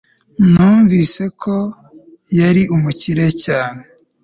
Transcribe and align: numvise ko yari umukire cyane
numvise 0.51 1.23
ko 1.41 1.55
yari 2.39 2.61
umukire 2.75 3.25
cyane 3.43 3.81